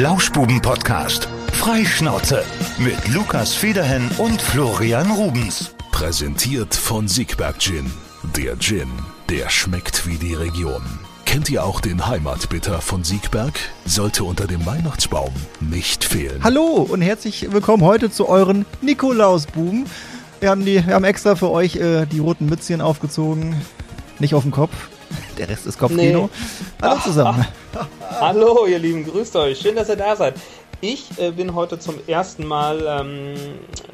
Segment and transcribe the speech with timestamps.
[0.00, 1.28] Lauschbuben-Podcast.
[1.52, 2.42] Freischnauze
[2.78, 5.74] mit Lukas Federhen und Florian Rubens.
[5.92, 7.84] Präsentiert von Siegberg Gin.
[8.34, 8.88] Der Gin,
[9.28, 10.80] der schmeckt wie die Region.
[11.26, 13.52] Kennt ihr auch den Heimatbitter von Siegberg?
[13.84, 16.42] Sollte unter dem Weihnachtsbaum nicht fehlen.
[16.42, 19.84] Hallo und herzlich willkommen heute zu euren Nikolausbuben.
[20.40, 23.54] Wir haben, die, wir haben extra für euch äh, die roten Mützchen aufgezogen.
[24.18, 24.72] Nicht auf dem Kopf.
[25.38, 26.22] Der Rest ist Kopfkino.
[26.22, 26.28] Nee.
[26.82, 27.46] Hallo zusammen.
[28.20, 29.58] Hallo, ihr Lieben, grüßt euch.
[29.58, 30.34] Schön, dass ihr da seid.
[30.82, 33.34] Ich äh, bin heute zum ersten Mal ähm,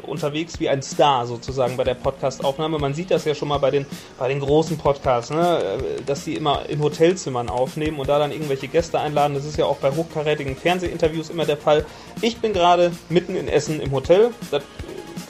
[0.02, 2.78] unterwegs wie ein Star sozusagen bei der Podcast-Aufnahme.
[2.78, 3.86] Man sieht das ja schon mal bei den,
[4.18, 5.58] bei den großen Podcasts, ne?
[5.58, 9.34] Äh, dass sie immer in Hotelzimmern aufnehmen und da dann irgendwelche Gäste einladen.
[9.34, 11.84] Das ist ja auch bei hochkarätigen Fernsehinterviews immer der Fall.
[12.20, 14.30] Ich bin gerade mitten in Essen im Hotel.
[14.52, 14.62] Das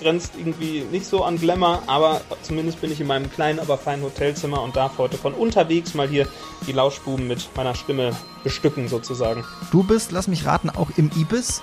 [0.01, 4.05] grenzt irgendwie nicht so an Glamour, aber zumindest bin ich in meinem kleinen, aber feinen
[4.05, 6.27] Hotelzimmer und darf heute von unterwegs mal hier
[6.67, 8.13] die Lauschbuben mit meiner Stimme
[8.45, 9.45] bestücken sozusagen.
[9.71, 11.63] Du bist, lass mich raten, auch im Ibis?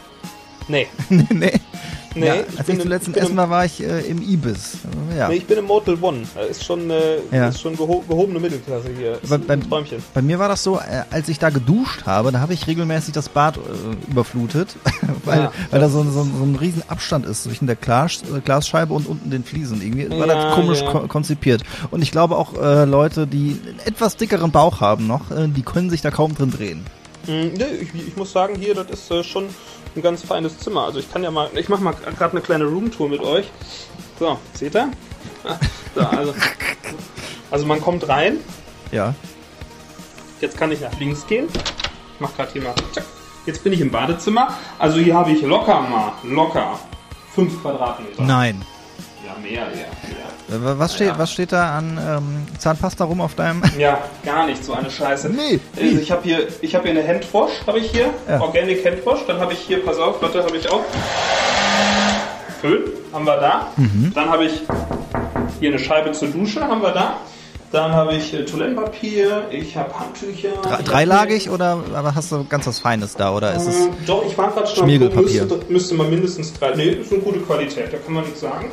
[0.68, 0.88] Nee.
[1.10, 1.60] nee,
[2.16, 2.28] nee.
[2.28, 4.78] Ja, als ich, ich zuletzt in Essen war, war ich äh, im Ibis.
[5.18, 5.30] Ja.
[5.30, 6.24] Nee, ich bin im Motel One.
[6.36, 7.50] Das ist schon, äh, ja.
[7.50, 9.20] ist schon geho gehobene Mittelklasse hier.
[9.28, 9.58] Bei, bei,
[10.14, 13.14] bei, mir war das so, äh, als ich da geduscht habe, da habe ich regelmäßig
[13.14, 14.76] das Bad äh, überflutet,
[15.26, 18.40] weil, ja, weil da so, so, so, ein riesen Abstand ist zwischen der Glas, äh,
[18.42, 19.82] Glasscheibe und unten den Fliesen.
[19.82, 21.64] Irgendwie war das komisch ko konzipiert.
[21.92, 25.90] Und ich glaube auch äh, Leute, die einen etwas dickeren Bauch haben noch, die können
[25.90, 26.86] sich da kaum drin drehen.
[27.28, 29.46] Mm, nee, ich, ich, muss sagen, hier, das ist schon
[29.96, 30.86] ein ganz feines Zimmer.
[30.86, 33.50] Also ich kann ja mal, ich mache mal gerade eine kleine Roomtour mit euch.
[34.20, 34.90] So, seht ihr?
[35.96, 36.34] So, also,
[37.52, 38.38] also man kommt rein.
[38.92, 39.14] Ja.
[40.42, 41.48] Jetzt kann ich nach links gehen.
[41.54, 42.76] Ich mach gerade hier mal.
[43.46, 44.58] Jetzt bin ich im Badezimmer.
[44.80, 46.80] Also hier habe ich locker mal, locker
[47.36, 48.24] 5 Quadratmeter.
[48.24, 48.64] Nein.
[49.26, 50.03] Ja, mehr, ja.
[50.62, 51.18] Was, steht, ja.
[51.18, 53.62] was steht da an ähm, Zahnpasta rum auf deinem?
[53.78, 55.30] Ja, gar nicht, so eine Scheiße.
[55.30, 55.60] Nee.
[55.76, 58.14] Also ich habe hier, ich habe hier eine Handwash, habe ich hier.
[58.28, 58.40] Ja.
[58.40, 59.20] Organic Handwash.
[59.28, 60.82] Dann habe ich hier, pass auf, Leute, habe ich auch.
[62.62, 63.68] Föhn haben wir da.
[63.78, 64.12] Mhm.
[64.14, 64.62] Dann habe ich
[65.60, 67.18] hier eine Scheibe zur Dusche, haben wir da.
[67.74, 70.50] Dann habe ich äh, Toilettenpapier, ich habe Handtücher.
[70.62, 73.88] Dre dreilagig oder aber hast du ganz was Feines da oder ist es?
[73.88, 74.86] Äh, doch, ich war gerade schon.
[74.86, 76.76] Müsste, müsste man mindestens drei.
[76.76, 78.68] Nee, ist eine gute Qualität, da kann man nichts sagen.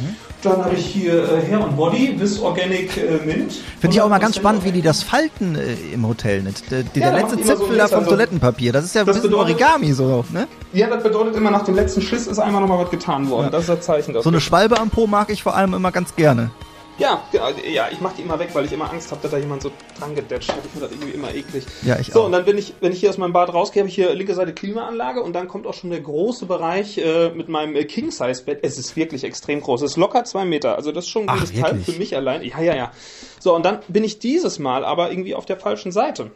[0.00, 0.16] Mhm.
[0.42, 3.54] Dann habe ich hier äh, Hair on Body bis Organic äh, Mint.
[3.80, 6.42] Finde ich auch mal ganz spannend, wie die das falten äh, im Hotel.
[6.42, 6.52] Ne?
[6.70, 9.22] Der, der ja, letzte Zipfel so da vom also, Toilettenpapier, das ist ja ein bisschen
[9.22, 10.46] bedeutet, Origami so, ne?
[10.72, 13.46] Ja, das bedeutet immer, nach dem letzten Schiss ist einmal nochmal was getan worden.
[13.46, 13.50] Ja.
[13.50, 14.22] Das ist das Zeichen dafür.
[14.22, 16.50] So eine Schwalbe am Po mag ich vor allem immer ganz gerne.
[16.98, 19.62] Ja, ja, ich mache die immer weg, weil ich immer Angst habe, dass da jemand
[19.62, 20.58] so dran gedetscht hat.
[20.64, 21.64] Ich finde das irgendwie immer eklig.
[21.82, 22.26] Ja, ich so, auch.
[22.26, 24.34] und dann bin ich, wenn ich hier aus meinem Bad rausgehe, habe ich hier linke
[24.34, 28.60] Seite Klimaanlage und dann kommt auch schon der große Bereich äh, mit meinem äh, King-Size-Bett.
[28.62, 29.82] Es ist wirklich extrem groß.
[29.82, 30.74] Es ist locker zwei Meter.
[30.74, 32.42] Also das ist schon ein gutes Ach, Teil für mich allein.
[32.42, 32.92] Ja, ja, ja.
[33.38, 36.32] So, und dann bin ich dieses Mal aber irgendwie auf der falschen Seite.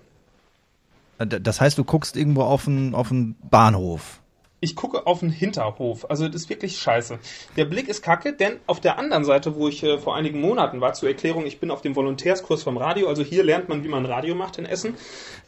[1.18, 4.22] Das heißt, du guckst irgendwo auf einen, auf einen Bahnhof
[4.62, 6.08] ich gucke auf den Hinterhof.
[6.08, 7.18] Also das ist wirklich scheiße.
[7.56, 10.80] Der Blick ist kacke, denn auf der anderen Seite, wo ich äh, vor einigen Monaten
[10.80, 13.88] war, zur Erklärung, ich bin auf dem Volontärskurs vom Radio, also hier lernt man, wie
[13.88, 14.94] man Radio macht in Essen.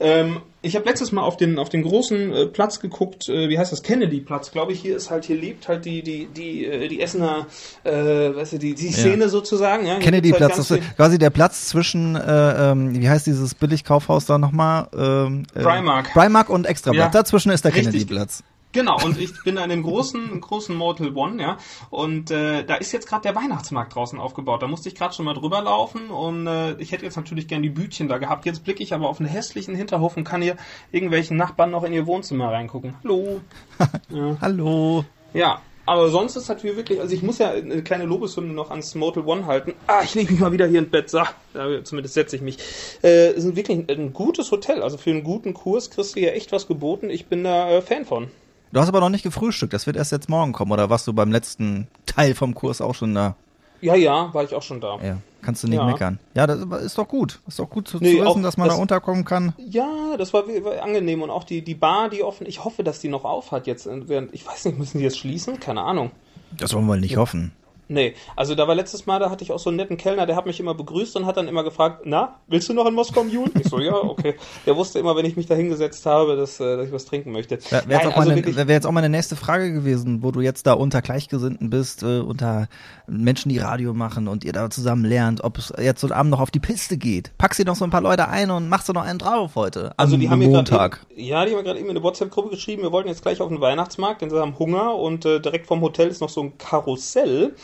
[0.00, 3.56] Ähm, ich habe letztes Mal auf den, auf den großen äh, Platz geguckt, äh, wie
[3.56, 6.88] heißt das, Kennedy-Platz, glaube ich, hier ist halt, hier lebt halt die, die, die, äh,
[6.88, 7.46] die Essener,
[7.84, 9.28] äh, weißt du, die, die Szene ja.
[9.28, 9.86] sozusagen.
[9.86, 10.00] Ja?
[10.00, 14.38] Kennedy-Platz, halt das ist quasi der Platz zwischen, äh, ähm, wie heißt dieses Billigkaufhaus da
[14.38, 14.88] nochmal?
[14.92, 16.12] Ähm, äh, Primark.
[16.12, 17.20] Primark und Extrablatt, ja.
[17.20, 18.42] dazwischen ist der Kennedy-Platz.
[18.74, 21.58] Genau, und ich bin da in dem großen, großen Mortal One, ja.
[21.90, 24.62] Und äh, da ist jetzt gerade der Weihnachtsmarkt draußen aufgebaut.
[24.62, 27.62] Da musste ich gerade schon mal drüber laufen und äh, ich hätte jetzt natürlich gern
[27.62, 28.46] die Bütchen da gehabt.
[28.46, 30.56] Jetzt blicke ich aber auf einen hässlichen Hinterhof und kann hier
[30.90, 32.96] irgendwelchen Nachbarn noch in ihr Wohnzimmer reingucken.
[33.04, 33.40] Hallo.
[34.10, 34.36] ja.
[34.40, 35.04] Hallo.
[35.32, 38.96] Ja, aber sonst ist halt wirklich, also ich muss ja eine kleine Lobeshymne noch ans
[38.96, 39.74] Mortal One halten.
[39.86, 41.10] Ah, ich lege mich mal wieder hier ins Bett.
[41.10, 42.58] So, ja, zumindest setze ich mich.
[43.04, 44.82] Äh, ist wirklich ein, ein, gutes Hotel.
[44.82, 47.08] Also für einen guten Kurs kriegst du hier echt was geboten.
[47.08, 48.30] Ich bin da äh, Fan von.
[48.74, 51.12] Du hast aber noch nicht gefrühstückt, das wird erst jetzt morgen kommen, oder warst du
[51.12, 53.36] beim letzten Teil vom Kurs auch schon da?
[53.80, 54.98] Ja, ja, war ich auch schon da.
[55.00, 55.86] Ja, kannst du nicht ja.
[55.86, 56.18] meckern.
[56.34, 57.38] Ja, das ist doch gut.
[57.46, 59.52] Ist doch gut zu, nee, zu wissen, dass man das, da unterkommen kann.
[59.58, 62.98] Ja, das war, war, angenehm und auch die, die Bar, die offen, ich hoffe, dass
[62.98, 63.86] die noch auf hat jetzt.
[63.88, 65.60] Während, ich weiß nicht, müssen die jetzt schließen?
[65.60, 66.10] Keine Ahnung.
[66.58, 67.18] Das wollen wir nicht ja.
[67.18, 67.52] hoffen.
[67.88, 70.36] Nee, also da war letztes Mal, da hatte ich auch so einen netten Kellner, der
[70.36, 73.22] hat mich immer begrüßt und hat dann immer gefragt, na, willst du noch in Moskau
[73.22, 73.50] im Juli?
[73.60, 74.34] Ich so, ja, okay.
[74.66, 77.32] Der wusste immer, wenn ich mich da hingesetzt habe, dass, äh, dass ich was trinken
[77.32, 77.58] möchte.
[77.70, 80.72] Wäre wär jetzt, also wär jetzt auch meine nächste Frage gewesen, wo du jetzt da
[80.72, 82.68] unter Gleichgesinnten bist, äh, unter
[83.06, 86.40] Menschen, die Radio machen und ihr da zusammen lernt, ob es jetzt heute Abend noch
[86.40, 87.32] auf die Piste geht.
[87.38, 89.92] Packst dir noch so ein paar Leute ein und machst du noch einen drauf heute.
[89.96, 91.06] Also die haben Montag.
[91.10, 93.48] Eben, ja, die haben gerade eben in eine WhatsApp-Gruppe geschrieben, wir wollten jetzt gleich auf
[93.48, 96.58] den Weihnachtsmarkt, denn sie haben Hunger und äh, direkt vom Hotel ist noch so ein
[96.58, 97.54] Karussell.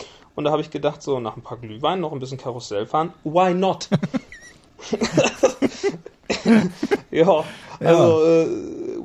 [0.40, 3.12] Und da habe ich gedacht, so nach ein paar Glühwein noch ein bisschen Karussell fahren.
[3.24, 3.90] Why not?
[7.10, 7.44] ja,
[7.78, 8.46] also äh,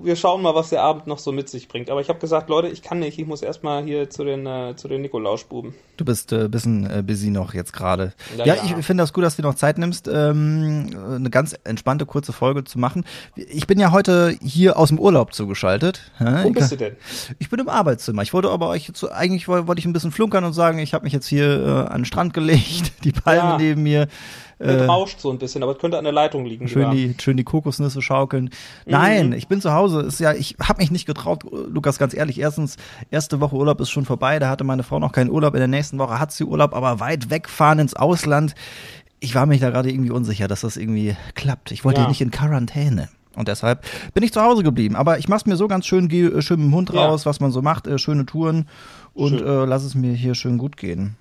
[0.06, 1.90] wir schauen mal, was der Abend noch so mit sich bringt.
[1.90, 4.76] Aber ich habe gesagt, Leute, ich kann nicht, ich muss erstmal hier zu den, äh,
[4.76, 5.74] zu den Nikolausbuben.
[5.98, 8.14] Du bist äh, bisschen äh, busy noch jetzt gerade.
[8.38, 12.06] Ja, Ja, ich finde das gut, dass du noch Zeit nimmst, ähm, eine ganz entspannte,
[12.06, 13.06] kurze Folge zu machen.
[13.36, 16.12] Ich bin ja heute hier aus dem Urlaub zugeschaltet.
[16.20, 16.96] Wo bist du denn?
[17.40, 18.22] Ich bin im Arbeitszimmer.
[18.22, 20.94] Ich wollte aber euch jetzt, eigentlich woll- wollte ich ein bisschen flunkern und sagen, ich
[20.94, 23.58] habe mich jetzt hier äh, an den Strand gelegt, die Palme Ja.
[23.58, 24.08] neben mir.
[24.58, 26.68] Äh, rauscht so ein bisschen, aber es könnte an der Leitung liegen.
[26.68, 28.50] Schön die, schön die Kokosnüsse schaukeln.
[28.86, 30.02] Nein, ich bin zu Hause.
[30.02, 32.40] Ist ja, ich habe mich nicht getraut, Lukas, ganz ehrlich.
[32.40, 32.78] Erstens,
[33.12, 34.40] erste Woche Urlaub ist schon vorbei.
[34.40, 35.54] Da hatte meine Frau noch keinen Urlaub.
[35.56, 38.56] In der nächsten Woche hat sie Urlaub, aber weit wegfahren ins Ausland.
[39.20, 41.72] Ich war mich da gerade irgendwie unsicher, dass das irgendwie klappt.
[41.72, 42.08] Ich wollte Ja.
[42.08, 43.10] nicht in Quarantäne.
[43.36, 44.96] Und deshalb bin ich zu Hause geblieben.
[44.96, 47.08] Aber ich mach's mir so ganz schön, gehe äh, schön mit dem Hund Ja.
[47.08, 48.68] raus, was man so macht, äh, schöne Touren
[49.14, 49.46] und Schön.
[49.48, 51.18] äh, lass es mir hier schön gut gehen.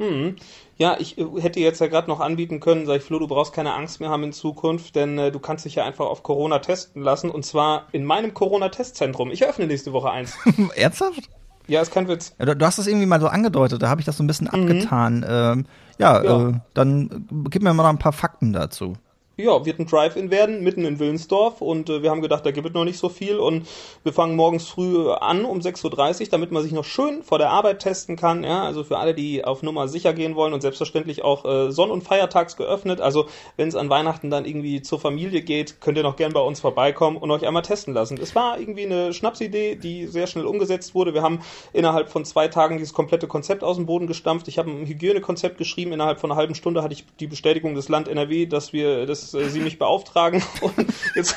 [0.00, 0.36] Mhm.
[0.78, 3.52] Ja, ich äh, hätte jetzt ja gerade noch anbieten können, sag ich, Flo, du brauchst
[3.52, 6.58] keine Angst mehr haben in Zukunft, denn äh, du kannst dich ja einfach auf Corona
[6.60, 9.30] testen lassen und zwar in meinem Corona-Testzentrum.
[9.30, 10.36] Ich eröffne nächste Woche eins.
[10.74, 11.28] Ernsthaft?
[11.68, 12.34] ja, ist kein Witz.
[12.38, 14.26] Ja, du, du hast es irgendwie mal so angedeutet, da habe ich das so ein
[14.26, 15.24] bisschen abgetan.
[15.28, 15.66] Ähm,
[15.98, 16.24] ja, Mhm.
[16.24, 16.48] Ja.
[16.48, 18.94] Äh, dann äh, gib mir mal noch ein paar Fakten dazu.
[19.42, 22.66] Ja, wird ein Drive-In werden, mitten in Willensdorf und äh, wir haben gedacht, da gibt
[22.66, 23.66] es noch nicht so viel und
[24.02, 27.50] wir fangen morgens früh an um 6.30 Uhr, damit man sich noch schön vor der
[27.50, 31.24] Arbeit testen kann, ja, also für alle, die auf Nummer sicher gehen wollen und selbstverständlich
[31.24, 33.26] auch äh, Sonn- und Feiertags geöffnet, also
[33.56, 36.60] wenn es an Weihnachten dann irgendwie zur Familie geht, könnt ihr noch gern bei uns
[36.60, 38.18] vorbeikommen und euch einmal testen lassen.
[38.20, 41.14] Es war irgendwie eine Schnapsidee, die sehr schnell umgesetzt wurde.
[41.14, 41.40] Wir haben
[41.72, 44.48] innerhalb von zwei Tagen dieses komplette Konzept aus dem Boden gestampft.
[44.48, 45.92] Ich habe ein Hygienekonzept geschrieben.
[45.92, 49.40] Innerhalb von einer halben Stunde hatte ich die Bestätigung des Land NRW, dass wir, dass
[49.40, 50.42] äh, sie mich beauftragen.
[50.60, 50.74] Und
[51.14, 51.36] jetzt,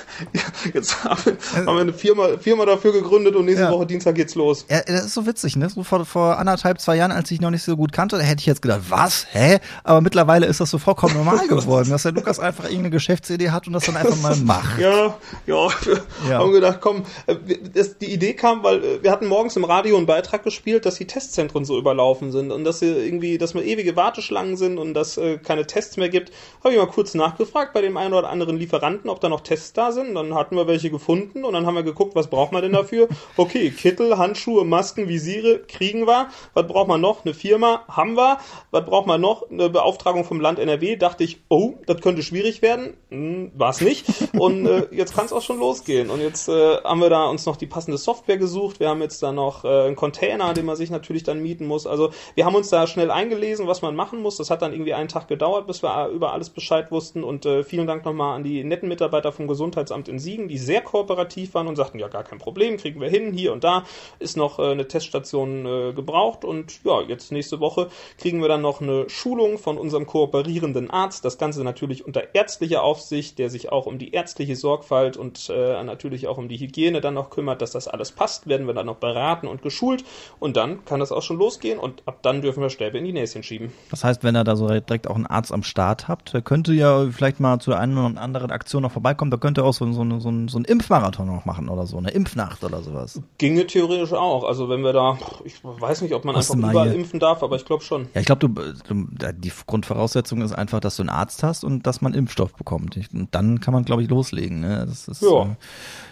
[0.73, 3.71] jetzt haben wir, haben wir eine Firma, Firma dafür gegründet und nächste Ja.
[3.71, 4.65] Woche Dienstag geht's los.
[4.69, 5.69] Ja, das ist so witzig, ne?
[5.69, 8.39] So vor, vor anderthalb, zwei Jahren, als ich noch nicht so gut kannte, da hätte
[8.41, 9.25] ich jetzt gedacht, was?
[9.31, 9.59] Hä?
[9.83, 13.67] Aber mittlerweile ist das so vollkommen normal geworden, dass der Lukas einfach irgendeine Geschäftsidee hat
[13.67, 14.79] und das dann einfach mal macht.
[14.79, 16.39] Ja, ja, wir Ja.
[16.39, 17.35] haben gedacht, komm, äh,
[17.73, 20.95] das, die Idee kam, weil äh, wir hatten morgens im Radio einen Beitrag gespielt, dass
[20.95, 24.93] die Testzentren so überlaufen sind und dass sie irgendwie, dass wir ewige Warteschlangen sind und
[24.93, 26.31] dass äh, keine Tests mehr gibt.
[26.63, 29.73] Habe ich mal kurz nachgefragt bei dem einen oder anderen Lieferanten, ob da noch Tests
[29.73, 30.15] da sind.
[30.15, 33.07] Dann hatten wir welche gefunden und dann haben wir geguckt, was braucht man denn dafür?
[33.35, 36.27] Okay, Kittel, Handschuhe, Masken, Visiere kriegen wir.
[36.53, 37.25] Was braucht man noch?
[37.25, 38.37] Eine Firma haben wir.
[38.71, 39.49] Was braucht man noch?
[39.49, 40.97] Eine Beauftragung vom Land NRW.
[40.97, 42.95] Dachte ich, oh, das könnte schwierig werden.
[43.09, 44.05] Hm, War es nicht.
[44.37, 46.09] Und äh, jetzt kann es auch schon losgehen.
[46.09, 48.79] Und jetzt äh, haben wir da uns noch die passende Software gesucht.
[48.79, 51.87] Wir haben jetzt da noch äh, einen Container, den man sich natürlich dann mieten muss.
[51.87, 54.37] Also wir haben uns da schnell eingelesen, was man machen muss.
[54.37, 57.23] Das hat dann irgendwie einen Tag gedauert, bis wir über alles Bescheid wussten.
[57.23, 60.81] Und äh, vielen Dank nochmal an die netten Mitarbeiter vom Gesundheitsamt in Siegen, die sehr
[60.81, 63.33] kooperativ waren und sagten, ja, gar kein Problem, kriegen wir hin.
[63.33, 63.83] Hier und da
[64.19, 66.45] ist noch äh, eine Teststation äh, gebraucht.
[66.45, 71.25] Und ja, jetzt nächste Woche kriegen wir dann noch eine Schulung von unserem kooperierenden Arzt.
[71.25, 75.83] Das Ganze natürlich unter ärztlicher Aufsicht, der sich auch um die ärztliche Sorgfalt und äh,
[75.83, 78.85] natürlich auch um die Hygiene dann noch kümmert, dass das alles passt, werden wir dann
[78.85, 80.03] noch beraten und geschult.
[80.39, 83.13] Und dann kann das auch schon losgehen und ab dann dürfen wir Stäbe in die
[83.13, 83.71] Näschen schieben.
[83.89, 86.73] Das heißt, wenn ihr da so direkt auch einen Arzt am Start habt, der könnte
[86.73, 89.85] ja vielleicht mal zu einer oder anderen Aktion noch vorbeikommen, da könnt ihr auch so,
[89.91, 93.21] so, so, so, einen Impfmarathon noch machen oder so, eine Impfnacht oder sowas.
[93.37, 94.43] Ginge theoretisch auch.
[94.43, 97.19] Also wenn wir da, ich weiß nicht, ob man Musst einfach mal überall hier- impfen
[97.19, 98.07] darf, aber ich glaube schon.
[98.13, 102.13] Ja, ich glaube, die Grundvoraussetzung ist einfach, dass du einen Arzt hast und dass man
[102.13, 102.97] Impfstoff bekommt.
[103.13, 104.59] Und dann kann man, glaube ich, loslegen.
[104.61, 104.85] Ne?
[104.87, 105.43] Das ist, Ja.
[105.43, 105.55] Äh,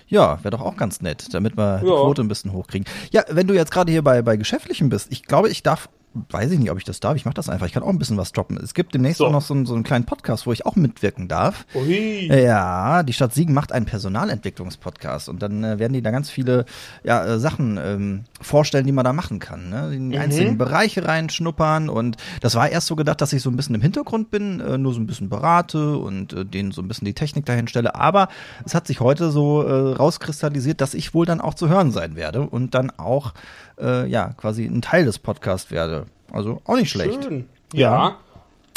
[0.07, 1.93] ja, wäre doch auch ganz nett, damit wir die Ja.
[1.93, 2.85] Quote ein bisschen hochkriegen.
[3.11, 5.87] Ja, wenn du jetzt gerade hier bei, bei Geschäftlichen bist, ich glaube, ich darf,
[6.29, 7.97] weiß ich nicht, ob ich das darf, ich mache das einfach, ich kann auch ein
[7.97, 8.57] bisschen was droppen.
[8.57, 9.27] Es gibt demnächst So.
[9.27, 11.65] auch noch so, einen- so einen kleinen Podcast, wo ich auch mitwirken darf.
[11.73, 12.27] Ui.
[12.27, 16.65] Ja, die Stadt Siegen macht einen Personalentwicklungspodcast und dann äh, werden die da ganz viele
[17.03, 19.69] ja, äh, Sachen ähm, vorstellen, die man da machen kann.
[19.69, 19.93] Ne?
[19.95, 23.55] In die einzelnen Bereiche reinschnuppern und das war erst so gedacht, dass ich so ein
[23.55, 26.87] bisschen im Hintergrund bin, äh, nur so ein bisschen berate und äh, denen so ein
[26.87, 27.95] bisschen die Technik dahin stelle.
[27.95, 28.27] Aber
[28.65, 32.15] es hat sich heute so äh, rauskristallisiert, dass ich wohl dann auch zu hören sein
[32.15, 33.33] werde und dann auch
[33.79, 36.00] äh, ja quasi ein Teil des Podcasts werde.
[36.31, 37.23] Also auch nicht schlecht.
[37.23, 37.49] Schön.
[37.73, 37.91] Ja.
[37.91, 38.15] Ja.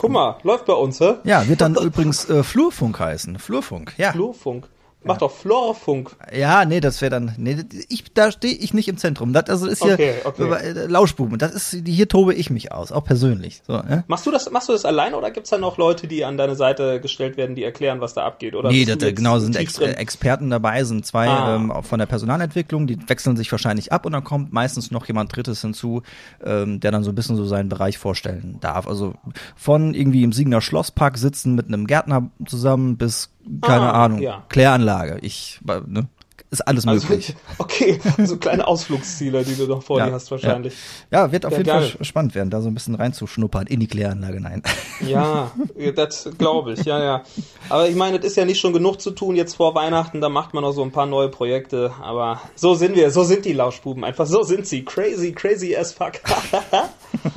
[0.01, 1.15] Guck mal, läuft bei uns, hä?
[1.25, 3.39] Ja, wird dann übrigens äh, Flurfunk heißen.
[3.39, 4.13] Flurfunk, ja.
[4.13, 4.69] Flurfunk.
[5.05, 6.17] Mach doch Florfunk.
[6.35, 7.35] Ja, nee, das wäre dann.
[7.37, 7.59] Nee,
[7.89, 9.33] ich, da stehe ich nicht im Zentrum.
[9.33, 10.51] Das also ist hier Okay, okay.
[10.53, 11.39] äh, Lauschbuben.
[11.39, 13.63] Das ist hier tobe ich mich aus, auch persönlich.
[13.67, 14.05] So, ne?
[14.07, 16.57] Machst du das, machst du das alleine oder gibt's da noch Leute, die an deine
[16.57, 18.55] Seite gestellt werden, die erklären, was da abgeht?
[18.55, 19.95] Oder Nee, das, genau, sind Ex drin?
[19.95, 21.57] Experten dabei, sind zwei Ah.
[21.57, 25.35] ähm, von der Personalentwicklung, die wechseln sich wahrscheinlich ab und dann kommt meistens noch jemand
[25.35, 26.03] Drittes hinzu,
[26.45, 28.87] ähm, der dann so ein bisschen so seinen Bereich vorstellen darf.
[28.87, 29.15] Also
[29.57, 33.31] von irgendwie im Siegener Schlosspark sitzen mit einem Gärtner zusammen bis,
[33.63, 34.45] keine Ah, Ahnung, ja.
[34.49, 35.19] Kläranlage.
[35.23, 36.09] Ich, ne?
[36.51, 37.35] ist alles Also, möglich.
[37.59, 40.73] okay, so kleine Ausflugsziele, die du noch vor Ja, dir hast wahrscheinlich.
[41.11, 41.83] Ja, wird auf Ja, jeden geil.
[41.89, 44.41] Fall spannend werden, da so ein bisschen reinzuschnuppern in die Kläranlage.
[44.41, 44.63] Nein.
[45.05, 45.51] Ja,
[45.97, 47.23] das glaube ich, ja, ja.
[47.69, 50.29] Aber ich meine, es ist ja nicht schon genug zu tun jetzt vor Weihnachten, da
[50.29, 53.53] macht man noch so ein paar neue Projekte, aber so sind wir, so sind die
[53.53, 54.85] Lauschbuben, einfach so sind sie.
[54.85, 56.13] Crazy, crazy as fuck.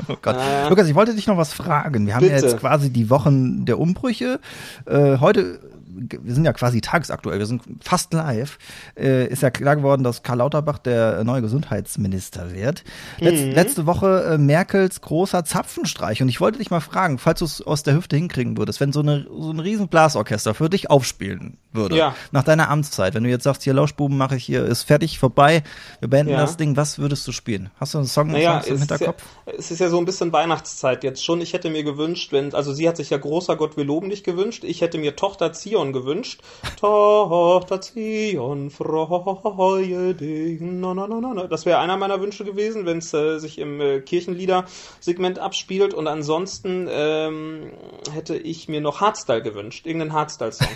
[0.09, 0.35] Oh Gott.
[0.37, 0.69] Äh.
[0.69, 2.05] Lukas, ich wollte dich noch was fragen.
[2.07, 2.45] Wir haben ja Bitte.
[2.47, 4.39] jetzt quasi die Wochen der Umbrüche.
[4.85, 5.59] Äh, heute,
[5.98, 8.58] wir sind ja quasi tagesaktuell, wir sind fast live.
[8.98, 12.84] Äh, ist ja klar geworden, dass Karl Lauterbach der neue Gesundheitsminister wird.
[13.20, 13.51] Letz, Mhm.
[13.51, 16.22] Letzte Woche äh, Merkels großer Zapfenstreich.
[16.22, 18.92] Und ich wollte dich mal fragen, falls du es aus der Hüfte hinkriegen würdest, wenn
[18.92, 22.16] so, eine, so ein riesen Blasorchester für dich aufspielen würde, Ja.
[22.32, 25.63] nach deiner Amtszeit, wenn du jetzt sagst, hier Lauschbuben mache ich hier, ist fertig, vorbei,
[26.00, 26.39] wir beenden Ja.
[26.42, 27.70] das Ding, was würdest du spielen?
[27.80, 29.24] Hast du einen Song Naja, im es ist, ja, Hinterkopf?
[29.58, 31.42] es ist ja so ein bisschen Weihnachtszeit jetzt schon.
[31.42, 34.24] Ich hätte mir gewünscht, wenn, also sie hat sich ja großer Gott, wir loben dich
[34.24, 34.63] gewünscht.
[34.63, 36.41] Ich hätte mir Tochter Zion gewünscht.
[36.79, 40.62] Tochter Zion, freue dich.
[40.62, 41.48] No, no, no, no.
[41.48, 45.94] Das wäre einer meiner Wünsche gewesen, wenn es äh, sich im äh, Kirchenlieder-Segment abspielt.
[45.94, 47.72] Und ansonsten ähm,
[48.12, 49.86] hätte ich mir noch Hardstyle gewünscht.
[49.86, 50.67] Irgendeinen Hardstyle-Song.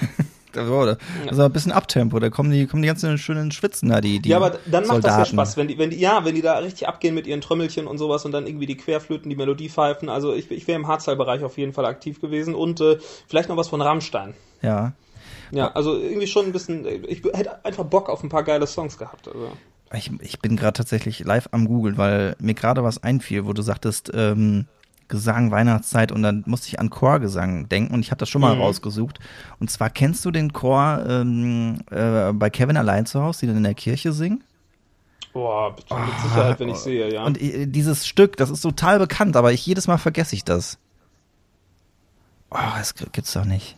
[0.54, 0.98] Da wurde.
[1.28, 4.30] Also ein bisschen Abtempo, da kommen die, kommen die ganzen schönen Schwitzen da, die, die
[4.30, 5.36] Ja, aber dann macht das ja Soldaten.
[5.36, 7.98] Spaß, wenn die, wenn die, ja, wenn die da richtig abgehen mit ihren Trommelchen und
[7.98, 10.10] sowas und dann irgendwie die Querflöten, die Melodie pfeifen.
[10.10, 13.58] Also ich, ich wäre im Hardstyle-Bereich auf jeden Fall aktiv gewesen und äh, vielleicht noch
[13.58, 14.34] was von Rammstein.
[14.62, 14.94] Ja.
[15.52, 18.68] Ja, also irgendwie schon ein bisschen, äh, ich hätte einfach Bock auf ein paar geile
[18.68, 19.28] Songs gehabt.
[19.28, 19.52] Also.
[19.94, 23.62] Ich, ich bin gerade tatsächlich live am Googeln, weil mir gerade was einfiel, wo du
[23.62, 24.68] sagtest, ähm,
[25.12, 28.56] Gesang, Weihnachtszeit und dann musste ich an Chorgesang denken und ich habe das schon mal
[28.56, 28.62] Mhm.
[28.62, 29.20] rausgesucht.
[29.60, 33.58] Und zwar kennst du den Chor ähm, äh, bei Kevin allein zu Hause, die dann
[33.58, 34.44] in der Kirche singen?
[35.34, 37.24] Boah, mit, mit Sicherheit, wenn ich sehe, ja.
[37.24, 40.80] Und äh, dieses Stück, das ist total bekannt, aber ich jedes Mal vergesse ich das.
[42.50, 43.78] Oh, das gibt's doch nicht.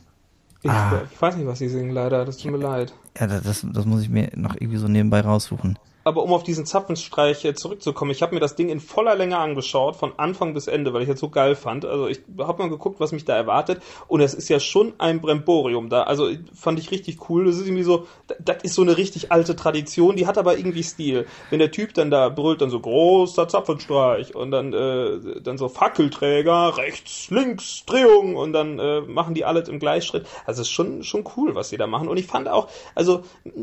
[0.63, 1.01] ich, ah.
[1.11, 2.25] ich weiß nicht, was sie singen, leider.
[2.25, 2.93] Das tut mir leid.
[3.19, 5.77] Ja, das, das muss ich mir noch irgendwie so nebenbei raussuchen.
[6.05, 9.37] Aber um auf diesen Zapfenstreich äh, zurückzukommen, ich habe mir das Ding in voller Länge
[9.37, 11.85] angeschaut, von Anfang bis Ende, weil ich das so geil fand.
[11.85, 13.81] Also ich habe mal geguckt, was mich da erwartet.
[14.07, 16.03] Und es ist ja schon ein Bremborium da.
[16.03, 17.45] Also fand ich richtig cool.
[17.45, 18.05] Das ist irgendwie so,
[18.39, 21.25] das ist so eine richtig alte Tradition, die hat aber irgendwie Stil.
[21.49, 25.69] Wenn der Typ dann da brüllt, dann so großer Zapfenstreich und dann, äh, dann so
[25.69, 30.25] Fackelträger, rechts, links, Drehung und dann äh, machen die alles im Gleichschritt.
[30.45, 32.09] Also es ist schon, schon cool, was sie da machen.
[32.09, 33.02] Und ich fand auch, also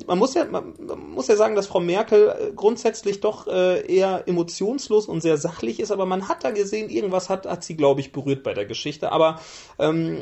[0.06, 3.86] man muss ja, man, man muss ja sagen, dass Frau Merkel äh, grundsätzlich doch äh,
[3.86, 7.76] eher emotionslos und sehr sachlich ist, aber man hat da gesehen, irgendwas hat, hat sie,
[7.76, 9.12] glaube ich, berührt bei der Geschichte.
[9.12, 9.40] Aber
[9.78, 10.18] ähm,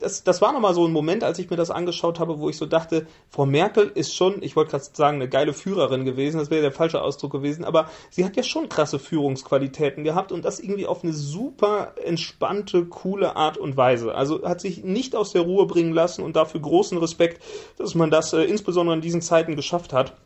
[0.00, 2.56] das, das war nochmal so ein Moment, als ich mir das angeschaut habe, wo ich
[2.56, 6.50] so dachte, Frau Merkel ist schon, ich wollte gerade sagen, eine geile Führerin gewesen, das
[6.50, 10.60] wäre der falsche Ausdruck gewesen, aber sie hat ja schon krasse Führungsqualitäten gehabt und das
[10.60, 14.14] irgendwie auf eine super entspannte, coole Art und Weise.
[14.14, 17.42] Also hat sich nicht aus der Ruhe bringen lassen und dafür großen Respekt,
[17.78, 20.16] dass man das äh, insbesondere in diesen Zeiten geschafft hat.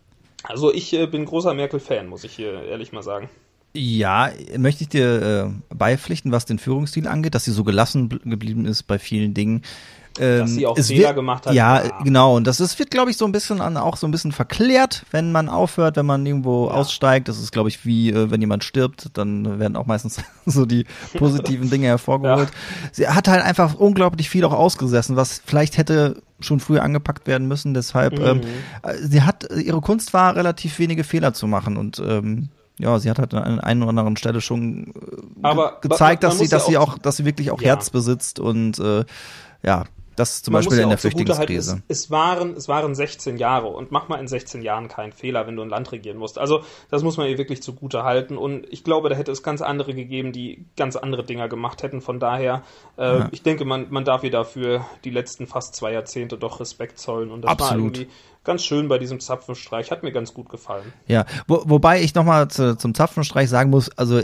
[0.42, 3.28] Also ich äh, bin großer Merkel-Fan, muss ich hier ehrlich mal sagen.
[3.72, 8.28] Ja, möchte ich dir äh, beipflichten, was den Führungsstil angeht, dass sie so gelassen bl-
[8.28, 9.62] geblieben ist bei vielen Dingen.
[10.18, 11.98] Ähm, Dass sie auch Fehler wird- gemacht hat, Ja, ja.
[12.02, 12.36] genau.
[12.36, 15.04] Und das ist, wird, glaube ich, so ein bisschen an, auch so ein bisschen verklärt,
[15.12, 16.72] wenn man aufhört, wenn man irgendwo Ja.
[16.74, 17.28] aussteigt.
[17.28, 20.84] Das ist, glaube ich, wie äh, wenn jemand stirbt, dann werden auch meistens so die
[21.16, 22.48] positiven Dinge hervorgeholt.
[22.92, 27.46] Sie hat halt einfach unglaublich viel auch ausgesessen, was vielleicht hätte schon früher angepackt werden
[27.46, 27.72] müssen.
[27.74, 28.24] Deshalb, Mhm.
[28.26, 28.40] ähm,
[28.82, 32.48] äh, sie hat, ihre Kunst war relativ wenige Fehler zu machen und ähm,
[32.78, 34.92] ja, sie hat halt an einer einen oder anderen Stelle schon äh,
[35.42, 37.60] Aber ge gezeigt, dass sie, muss ja dass sie auch- auch, dass sie wirklich auch
[37.60, 37.68] Ja.
[37.68, 39.04] Herz besitzt und äh,
[39.62, 39.84] ja,
[40.20, 41.82] das zum Man Beispiel ja in der Flüchtlingskrise.
[41.88, 45.46] Es, es, waren, es waren 16 Jahre und mach mal in 16 Jahren keinen Fehler,
[45.46, 46.38] wenn du ein Land regieren musst.
[46.38, 49.62] Also das muss man ihr wirklich zugute halten und ich glaube, da hätte es ganz
[49.62, 52.00] andere gegeben, die ganz andere Dinger gemacht hätten.
[52.00, 52.62] Von daher,
[52.96, 56.98] äh, ich denke, man, man darf ihr dafür die letzten fast zwei Jahrzehnte doch Respekt
[56.98, 57.98] zollen und das war Absolut.
[57.98, 58.12] irgendwie
[58.44, 59.90] ganz schön bei diesem Zapfenstreich.
[59.90, 60.92] Hat mir ganz gut gefallen.
[61.06, 64.20] Ja, wo, wobei ich nochmal zu, zum Zapfenstreich sagen muss, also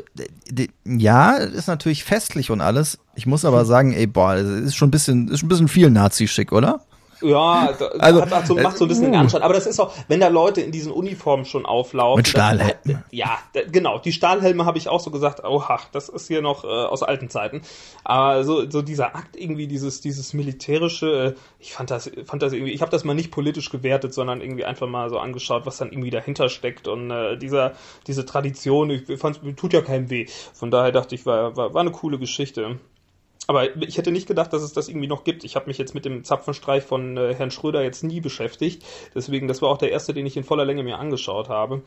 [0.85, 2.99] ja, ist natürlich festlich und alles.
[3.15, 5.91] Ich muss aber sagen, ey, boah, ist schon ein bisschen, ist schon ein bisschen viel
[5.91, 6.81] Nazi-Schick, oder?
[7.27, 9.43] Ja, Also, hat, hat so, macht so ein bisschen den äh, Anschein.
[9.43, 12.19] Aber das ist auch, wenn da Leute in diesen Uniformen schon auflaufen.
[12.19, 13.05] Mit Stahlhelmen.
[13.11, 13.39] Ja,
[13.71, 13.99] genau.
[13.99, 17.31] Die Stahlhelme habe ich auch so gesagt, oha, das ist hier noch äh, aus alten
[17.31, 17.63] Zeiten.
[18.05, 22.53] Aber so, so dieser Akt irgendwie, dieses, dieses militärische, äh, ich fand das, fand das
[22.53, 25.79] irgendwie, ich habe das mal nicht politisch gewertet, sondern irgendwie einfach mal so angeschaut, was
[25.79, 26.89] dann irgendwie dahinter steckt.
[26.89, 27.73] Und äh, dieser,
[28.07, 30.27] diese Tradition, ich fand, tut ja keinem weh.
[30.55, 32.79] Von daher dachte ich, war, war, war eine coole Geschichte.
[33.49, 35.45] Aber ich hätte nicht gedacht, dass es das irgendwie noch gibt.
[35.45, 38.83] Ich habe mich jetzt mit dem Zapfenstreich von äh, Herrn Schröder jetzt nie beschäftigt.
[39.15, 41.83] Deswegen, das war auch der erste, den ich in voller Länge mir angeschaut habe.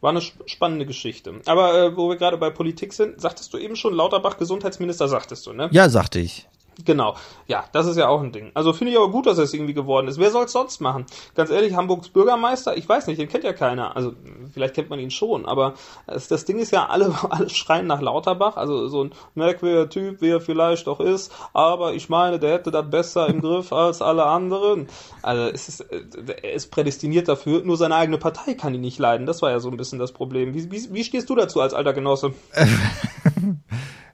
[0.00, 1.40] War eine sp- spannende Geschichte.
[1.46, 5.46] Aber äh, wo wir gerade bei Politik sind, sagtest du eben schon, Lauterbach Gesundheitsminister, sagtest
[5.46, 5.68] du, ne?
[5.72, 6.46] Ja, sagte ich.
[6.84, 7.14] Genau.
[7.46, 8.50] Ja, das ist ja auch ein Ding.
[8.54, 10.18] Also finde ich aber gut, dass es irgendwie geworden ist.
[10.18, 11.06] Wer soll es sonst machen?
[11.34, 13.94] Ganz ehrlich, Hamburgs Bürgermeister, ich weiß nicht, den kennt ja keiner.
[13.96, 14.12] Also
[14.52, 15.74] vielleicht kennt man ihn schon, aber
[16.06, 18.56] das, das Ding ist ja, alle, alle schreien nach Lauterbach.
[18.56, 21.32] Also so ein merkwürdiger Typ, wie er vielleicht auch ist.
[21.52, 24.88] Aber ich meine, der hätte das besser im Griff als alle anderen.
[25.22, 27.62] Also es ist, er ist prädestiniert dafür.
[27.62, 29.26] Nur seine eigene Partei kann ihn nicht leiden.
[29.26, 30.54] Das war ja so ein bisschen das Problem.
[30.54, 32.32] Wie, wie, wie stehst du dazu als alter Genosse?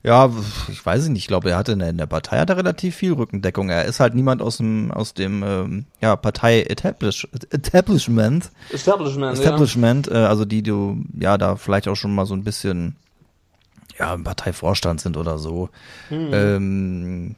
[0.02, 0.30] Ja,
[0.68, 1.20] ich weiß nicht.
[1.20, 3.68] Ich glaube, er hatte in der, in der Partei hat er relativ viel Rückendeckung.
[3.68, 8.50] Er ist halt niemand aus dem aus dem ähm, ja Partei Establish, Establishment.
[8.72, 9.38] Establishment.
[9.38, 10.06] Establishment.
[10.06, 10.24] Ja.
[10.24, 12.96] Äh, also die du ja da vielleicht auch schon mal so ein bisschen
[13.98, 15.68] ja im Parteivorstand sind oder so.
[16.08, 16.30] Hm.
[16.32, 17.36] Ähm,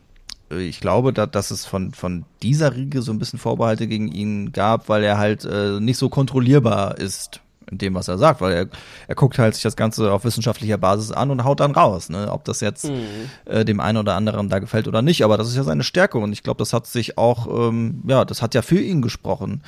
[0.50, 4.52] ich glaube, da, dass es von, von dieser Riege so ein bisschen Vorbehalte gegen ihn
[4.52, 7.40] gab, weil er halt äh, nicht so kontrollierbar ist
[7.72, 8.66] in dem, was er sagt, weil er,
[9.08, 12.30] er guckt halt sich das Ganze auf wissenschaftlicher Basis an und haut dann raus, ne?
[12.30, 13.30] Ob das jetzt mhm.
[13.46, 16.18] äh, dem einen oder anderen da gefällt oder nicht, aber das ist ja seine Stärke
[16.18, 19.62] und ich glaube, das hat sich auch, ähm, ja, das hat ja für ihn gesprochen.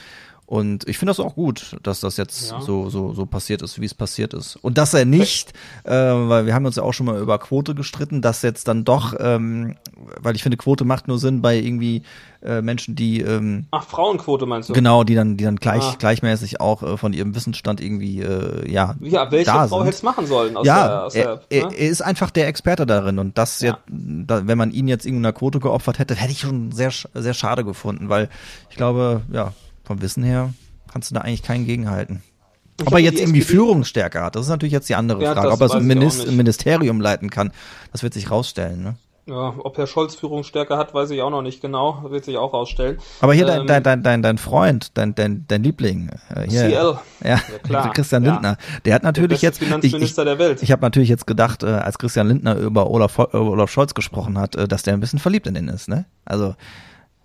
[0.46, 2.60] Und ich finde das auch gut, dass das jetzt ja.
[2.60, 4.56] so, so, so passiert ist, wie es passiert ist.
[4.56, 7.74] Und dass er nicht, äh, weil wir haben uns ja auch schon mal über Quote
[7.74, 9.76] gestritten, dass jetzt dann doch, ähm,
[10.20, 12.02] weil ich finde, Quote macht nur Sinn bei irgendwie
[12.42, 14.74] äh, Menschen, die ähm, Ach, Frauenquote meinst du?
[14.74, 15.96] Genau, die dann, die dann gleich, ah.
[15.98, 18.96] gleichmäßig auch äh, von ihrem Wissensstand irgendwie, äh, ja.
[19.00, 20.58] Ja, welche da Frau hätte es machen sollen?
[20.58, 21.74] Aus ja, der, aus er, der, ne?
[21.74, 23.70] er, ist einfach der Experte darin und das ja.
[23.70, 27.34] jetzt, da, wenn man ihn jetzt irgendeiner Quote geopfert hätte, hätte ich schon sehr, sehr
[27.34, 28.28] schade gefunden, weil
[28.68, 29.54] ich glaube, ja,
[29.84, 30.52] vom Wissen her
[30.90, 32.22] kannst du da eigentlich keinen gegenhalten.
[32.80, 35.34] Ich Ob er jetzt irgendwie SPD Führungsstärke hat, das ist natürlich jetzt die andere ja,
[35.34, 35.52] Frage.
[35.52, 37.52] Ob er so ein, Minis Ministerium leiten kann,
[37.92, 38.82] das wird sich rausstellen.
[38.82, 38.96] Ne?
[39.26, 42.00] Ja, ob Herr Scholz Führungsstärke hat, weiß ich auch noch nicht genau.
[42.02, 42.98] Das wird sich auch rausstellen.
[43.20, 46.10] Aber hier ähm, dein, dein, dein, dein Freund, dein, dein, dein Liebling.
[46.28, 46.72] Äh, hier, CL.
[46.72, 47.00] Ja,
[47.30, 47.92] ja klar.
[47.92, 48.50] Christian Lindner.
[48.50, 48.78] Ja.
[48.84, 49.58] Der hat natürlich der jetzt.
[49.60, 50.62] Finanzminister ich, der Welt.
[50.62, 54.56] Ich habe natürlich jetzt gedacht, äh, als Christian Lindner über Olaf, Olaf Scholz gesprochen hat,
[54.56, 55.88] äh, dass der ein bisschen verliebt in ihn ist.
[55.88, 56.04] Ne?
[56.26, 56.54] Also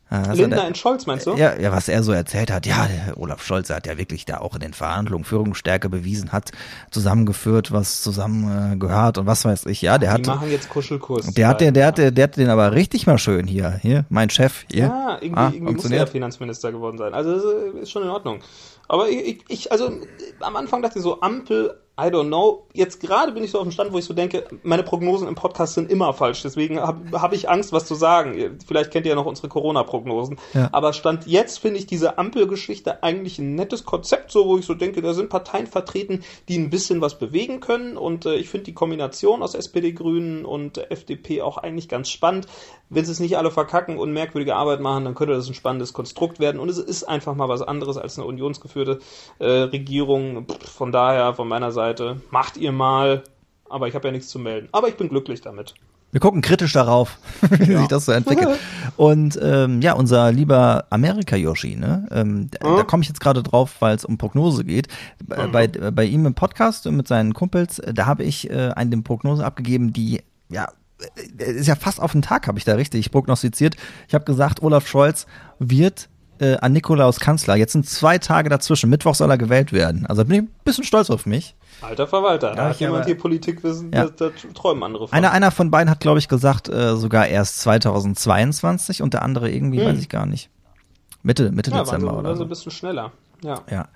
[0.10, 1.36] also Lindner in Scholz, meinst du?
[1.36, 4.39] Ja, ja, was er so erzählt hat, ja, der Olaf Scholz hat ja wirklich da
[4.39, 6.51] auch in den Verhandlungen Führungsstärke bewiesen, hat
[6.89, 9.82] zusammengeführt, was zusammengehört äh, und was weiß ich.
[9.84, 10.36] Ja, der Die hat.
[10.36, 11.28] machen jetzt Kuschelkurs.
[11.34, 14.32] Der hat, der, der, der, der hat den aber richtig mal schön hier, hier, mein
[14.32, 14.86] Chef, hier.
[14.86, 17.13] Ja, irgendwie, ah, irgendwie muss er Finanzminister geworden sein.
[17.13, 17.51] Also,
[17.82, 18.39] ist schon in Ordnung.
[18.88, 19.92] Aber ich, ich, also,
[20.39, 22.65] am Anfang dachte ich so, Ampel, I don't know.
[22.74, 25.36] Jetzt gerade bin ich so auf dem Stand, wo ich so denke, meine Prognosen im
[25.36, 26.41] Podcast sind immer falsch.
[26.43, 28.58] Deswegen habe hab ich Angst, was zu sagen.
[28.65, 30.38] Vielleicht kennt ihr ja noch unsere Corona-Prognosen.
[30.54, 30.69] Ja.
[30.71, 34.73] Aber Stand jetzt finde ich diese Ampelgeschichte eigentlich ein nettes Konzept, so wo ich so
[34.73, 37.97] denke, da sind Parteien vertreten, die ein bisschen was bewegen können.
[37.97, 42.47] Und äh, ich finde die Kombination aus SPD, Grünen und FDP auch eigentlich ganz spannend.
[42.89, 45.93] Wenn sie es nicht alle verkacken und merkwürdige Arbeit machen, dann könnte das ein spannendes
[45.93, 46.60] Konstrukt werden.
[46.60, 49.00] Und es ist einfach mal was anderes als eine unionsgeführte
[49.38, 50.47] äh, Regierung.
[50.76, 52.21] Von daher, von meiner Seite, Seite.
[52.32, 53.23] Macht ihr mal.
[53.69, 54.69] Aber ich habe ja nichts zu melden.
[54.71, 55.75] Aber ich bin glücklich damit.
[56.12, 57.80] Wir gucken kritisch darauf, wie ja.
[57.80, 58.58] sich das so entwickelt.
[58.97, 62.08] Und ähm, ja, unser lieber Amerika-Yoshi, ne?
[62.12, 62.49] Ähm, mhm.
[62.62, 64.88] Da komme ich jetzt gerade drauf, weil es um Prognose geht.
[65.28, 65.52] Mhm.
[65.52, 69.93] Bei, bei ihm im Podcast mit seinen Kumpels, da habe ich äh, eine Prognose abgegeben,
[69.93, 70.69] die ja
[71.38, 73.75] äh, ist ja fast auf den Tag, habe ich da richtig prognostiziert.
[74.08, 75.28] Ich habe gesagt, Olaf Scholz
[75.60, 77.56] wird äh, an Nikolaus Kanzler.
[77.56, 78.89] Jetzt sind zwei Tage dazwischen.
[78.89, 80.06] Mittwoch soll er gewählt werden.
[80.06, 81.56] Also bin ich ein bisschen stolz auf mich.
[81.82, 84.06] Alter Verwalter, ja, da hat jemand hier Politikwissen, ja.
[84.06, 85.17] da, da träumen andere von.
[85.17, 89.49] Einer, einer von beiden hat, glaube ich, gesagt, äh, sogar erst 2022 und der andere
[89.49, 89.88] irgendwie, hm.
[89.88, 90.49] weiß ich gar nicht.
[91.23, 92.43] Mitte, Mitte ja, Dezember so, oder so.
[92.43, 93.12] ein bisschen schneller,
[93.43, 93.62] ja.
[93.69, 93.88] Ja,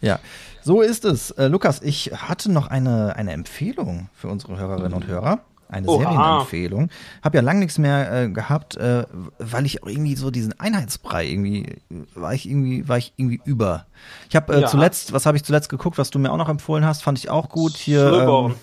[0.00, 0.18] ja.
[0.62, 1.30] So ist es.
[1.32, 6.02] Äh, Lukas, ich hatte noch eine, eine Empfehlung für unsere Hörerinnen und Hörer eine Oha.
[6.02, 6.90] Serienempfehlung.
[7.22, 9.04] Habe ja lang nichts mehr äh, gehabt, äh,
[9.38, 11.76] weil ich auch irgendwie so diesen Einheitsbrei irgendwie
[12.14, 13.86] war ich irgendwie war ich irgendwie über.
[14.28, 14.66] Ich habe äh, ja.
[14.66, 17.30] zuletzt, was habe ich zuletzt geguckt, was du mir auch noch empfohlen hast, fand ich
[17.30, 18.12] auch gut hier.
[18.12, 18.54] Ähm,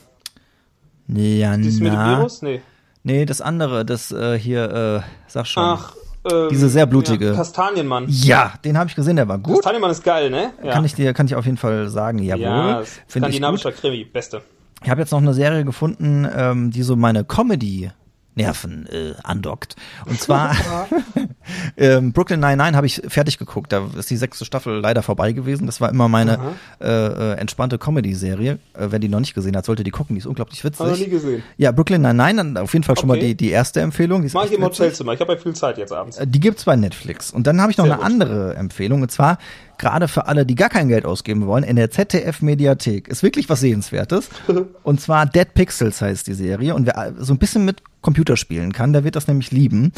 [1.07, 2.41] nee, ja, Dieses mit dem Virus?
[2.41, 2.61] Nee.
[3.03, 5.63] Nee, das andere, das äh, hier äh, sag schon.
[5.63, 5.95] Ach,
[6.31, 7.27] ähm, diese sehr blutige.
[7.27, 8.05] Ja, Kastanienmann.
[8.07, 9.57] Ja, den habe ich gesehen, der war gut.
[9.57, 10.53] Kastanienmann ist geil, ne?
[10.63, 10.71] Ja.
[10.71, 12.41] Kann ich dir, kann ich auf jeden Fall sagen, jawohl.
[12.43, 14.41] Ja, skandinavischer Krimi, beste.
[14.85, 17.89] Ich habe jetzt noch eine Serie gefunden, ähm, die so meine Comedy
[18.35, 19.75] Nerven äh, andockt.
[20.05, 20.55] Und zwar
[21.77, 23.71] ähm, Brooklyn Nine-Nine habe ich fertig geguckt.
[23.71, 25.65] Da ist die sechste Staffel leider vorbei gewesen.
[25.65, 28.59] Das war immer meine äh, äh, entspannte Comedy-Serie.
[28.73, 30.15] Äh, wer die noch nicht gesehen hat, sollte die gucken.
[30.15, 30.85] Die ist unglaublich witzig.
[30.85, 31.43] Habe nie gesehen.
[31.57, 33.19] Ja, Brooklyn Nine-Nine, auf jeden Fall schon okay.
[33.19, 34.21] mal die, die erste Empfehlung.
[34.21, 35.13] Die Mach ich im Hotelzimmer.
[35.13, 36.17] Ich habe ja viel Zeit jetzt abends.
[36.17, 37.31] Äh, die gibt's bei Netflix.
[37.31, 38.11] Und dann habe ich noch Sehr eine gut.
[38.11, 39.01] andere Empfehlung.
[39.01, 39.37] Und zwar
[39.77, 43.07] gerade für alle, die gar kein Geld ausgeben wollen, in der ZDF-Mediathek.
[43.07, 44.29] Ist wirklich was Sehenswertes.
[44.83, 46.75] und zwar Dead Pixels heißt die Serie.
[46.75, 49.91] Und wer so ein bisschen mit Computerspielen kann, der wird das nämlich lieben.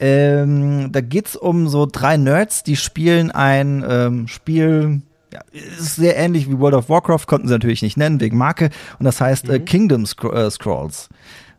[0.00, 6.16] Ähm, da geht's um so drei Nerds, die spielen ein ähm, Spiel, ja, ist sehr
[6.16, 8.70] ähnlich wie World of Warcraft, konnten sie natürlich nicht nennen, wegen Marke.
[8.98, 9.54] Und das heißt äh, mhm.
[9.54, 11.08] äh, Kingdom Scrolls.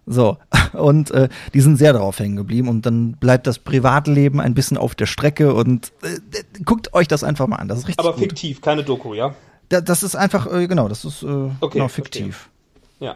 [0.06, 0.38] So,
[0.74, 4.76] und äh, die sind sehr darauf hängen geblieben und dann bleibt das Privatleben ein bisschen
[4.76, 6.20] auf der Strecke und äh,
[6.66, 7.70] guckt euch das einfach mal an.
[7.70, 8.24] Das ist richtig Aber gut.
[8.24, 9.36] fiktiv, keine Doku, ja?
[9.70, 11.28] Da, das ist einfach, äh, genau, das ist äh,
[11.62, 12.50] Okay, genau, fiktiv.
[13.00, 13.16] Ja.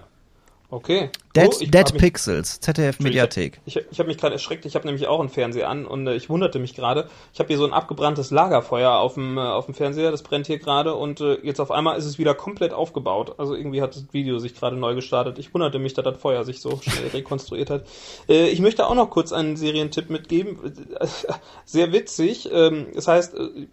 [0.70, 1.10] Okay.
[1.34, 3.62] Dead, Oh, Dead Pixels, ZDF Mediathek.
[3.66, 6.16] Ich, ich habe mich gerade erschreckt, ich habe nämlich auch einen Fernseher an und äh,
[6.16, 7.08] ich wunderte mich gerade.
[7.32, 10.48] Ich habe hier so ein abgebranntes Lagerfeuer auf dem, äh, auf dem Fernseher, das brennt
[10.48, 13.36] hier gerade und äh, jetzt auf einmal ist es wieder komplett aufgebaut.
[13.38, 15.40] Also irgendwie hat das Video sich gerade neu gestartet.
[15.40, 17.86] Ich wunderte mich, dass das Feuer sich so schnell rekonstruiert hat.
[18.28, 20.58] Äh, ich möchte auch noch kurz einen Serientipp mitgeben.
[21.66, 22.50] Sehr witzig.
[22.52, 23.68] Ähm, es heißt, äh,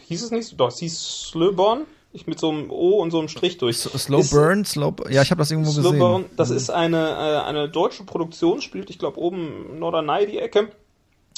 [0.00, 0.58] hieß es nicht?
[0.58, 1.86] Doch, es hieß Slöborn.
[2.12, 3.76] Ich mit so einem O und so einem Strich durch.
[3.78, 5.98] Slow Ist- Burn, Slow, ja, ich habe das irgendwo Slow gesehen.
[6.00, 10.72] Burn, das ist eine, äh, eine deutsche Produktion, spielt, ich glaube, oben Norderney die Ecke,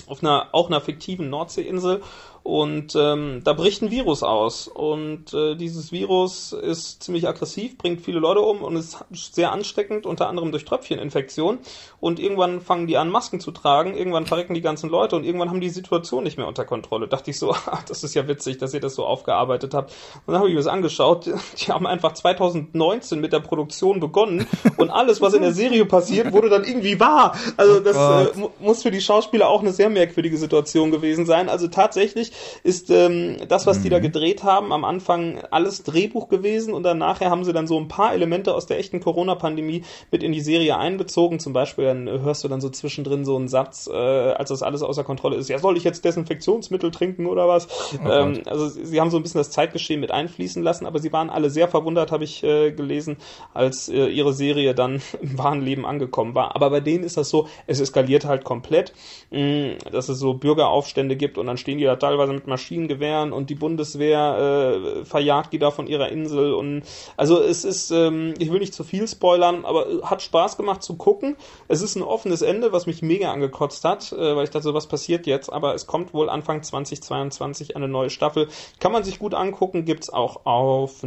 [0.06, 2.02] auf einer, auch einer fiktiven Nordseeinsel.
[2.42, 4.66] Und ähm, da bricht ein Virus aus.
[4.66, 10.06] Und äh, dieses Virus ist ziemlich aggressiv, bringt viele Leute um und ist sehr ansteckend,
[10.06, 11.58] unter anderem durch Tröpfcheninfektion.
[12.00, 15.50] Und irgendwann fangen die an, Masken zu tragen, irgendwann verrecken die ganzen Leute und irgendwann
[15.50, 17.06] haben die Situation nicht mehr unter Kontrolle.
[17.06, 19.92] Dachte ich so, ah, das ist ja witzig, dass ihr das so aufgearbeitet habt.
[20.26, 21.26] Und dann habe ich mir das angeschaut.
[21.58, 26.32] Die haben einfach 2019 mit der Produktion begonnen und alles, was in der Serie passiert,
[26.32, 27.36] wurde dann irgendwie wahr.
[27.56, 28.34] Also das Gott.
[28.34, 31.48] äh, mu- muss für die Schauspieler auch eine sehr merkwürdige Situation gewesen sein.
[31.48, 32.31] Also tatsächlich
[32.62, 36.98] ist ähm, das, was die da gedreht haben, am Anfang alles Drehbuch gewesen und dann
[36.98, 40.40] nachher haben sie dann so ein paar Elemente aus der echten Corona-Pandemie mit in die
[40.40, 41.40] Serie einbezogen.
[41.40, 44.82] Zum Beispiel dann hörst du dann so zwischendrin so einen Satz, äh, als das alles
[44.82, 45.48] außer Kontrolle ist.
[45.48, 47.66] Ja, soll ich jetzt Desinfektionsmittel trinken oder was?
[48.08, 51.12] ähm, also sie sie haben so ein bisschen das Zeitgeschehen mit einfließen lassen, aber sie
[51.12, 53.16] waren alle sehr verwundert, habe ich äh, gelesen,
[53.54, 56.54] als äh, ihre Serie dann im wahren Leben angekommen war.
[56.54, 58.92] Aber bei denen ist das so, es eskaliert halt komplett,
[59.30, 63.50] mh, dass es so Bürgeraufstände gibt und dann stehen die da teilweise mit Maschinengewehren und
[63.50, 66.82] die Bundeswehr äh, verjagt die da von ihrer Insel und
[67.16, 70.96] also es ist, ähm, ich will nicht zu viel spoilern, aber hat Spaß gemacht zu
[70.96, 71.36] gucken.
[71.68, 74.74] Es ist ein offenes Ende, was mich mega angekotzt hat, äh, weil ich dachte, so
[74.74, 78.48] was passiert jetzt, aber es kommt wohl Anfang 2022 eine neue Staffel.
[78.80, 81.02] Kann man sich gut angucken, gibt's auch auf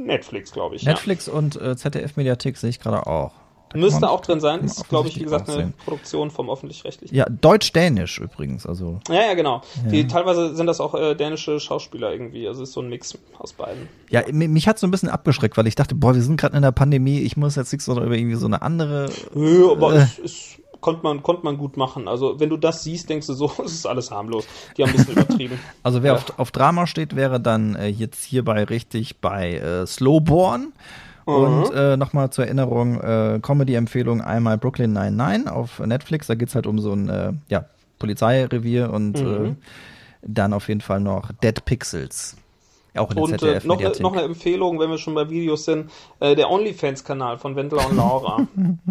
[0.00, 0.82] Netflix, glaube ich.
[0.82, 0.92] ja.
[0.92, 3.32] Netflix und äh, ZDF Mediathek sehe ich gerade auch.
[3.74, 4.60] Müsste auch drin sein.
[4.64, 5.72] Ist, glaube ich, wie gesagt, eine.
[5.84, 7.14] Produktion vom öffentlich-rechtlichen.
[7.14, 9.00] Ja, Deutsch-Dänisch übrigens, also.
[9.08, 9.62] Ja, ja, genau.
[9.90, 12.48] Die, teilweise sind das auch äh, dänische Schauspieler irgendwie.
[12.48, 13.88] Also es ist so ein Mix aus beiden.
[14.08, 16.56] Ja, mi- mich hat so ein bisschen abgeschreckt, weil ich dachte, boah, wir sind gerade
[16.56, 19.08] in der Pandemie, ich muss jetzt nichts oder über irgendwie so eine andere.
[19.34, 19.98] Nö, aber Äh.
[19.98, 22.08] es, es konnte man, konnte man gut machen.
[22.08, 24.46] Also wenn du das siehst, denkst du so, es ist alles harmlos.
[24.76, 25.60] Die haben ein bisschen übertrieben.
[25.84, 26.18] Also wer Ja.
[26.18, 30.72] auf, auf Drama steht, wäre dann äh, jetzt hierbei richtig bei äh, Slowborn.
[31.38, 31.62] Mhm.
[31.62, 36.26] Und äh, nochmal zur Erinnerung, äh, Comedy-Empfehlung einmal Brooklyn 99 auf Netflix.
[36.26, 37.64] Da geht's halt um so ein äh, ja,
[37.98, 39.44] Polizeirevier und Mhm.
[39.44, 39.54] äh,
[40.22, 42.36] dann auf jeden Fall noch Dead Pixels.
[42.96, 44.02] Auch in der Und äh, ZDF noch, eine- Mediathek.
[44.02, 47.96] noch eine Empfehlung, wenn wir schon bei Videos sind, äh, der OnlyFans-Kanal von Wendler und
[47.96, 48.46] Laura.